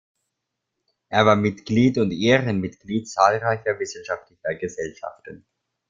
Er 1.09 1.27
war 1.27 1.35
Mitglied 1.35 1.99
und 1.99 2.09
Ehrenmitglied 2.09 3.07
zahlreicher 3.07 3.77
wissenschaftlicher 3.77 4.55
Gesellschaften. 4.55 5.45